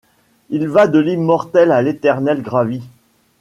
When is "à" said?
1.71-1.83